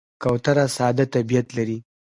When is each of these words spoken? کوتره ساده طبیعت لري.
کوتره 0.21 0.65
ساده 0.77 1.05
طبیعت 1.13 1.47
لري. 1.57 1.77